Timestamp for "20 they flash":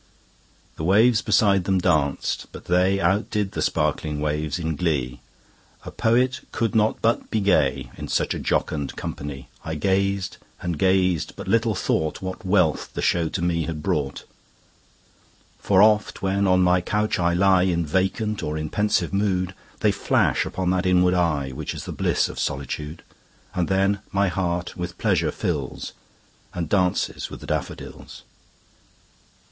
19.81-20.47